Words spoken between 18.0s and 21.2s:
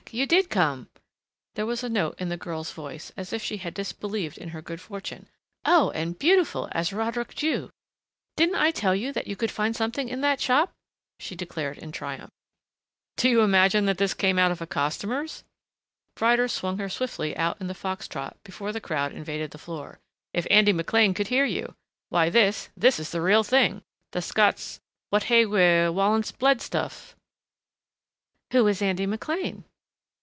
trot before the crowd invaded the floor. "If Andy McLean